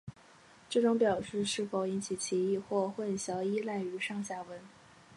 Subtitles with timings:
[0.67, 4.59] 这种表示是否引起歧义或混淆依赖于上下文。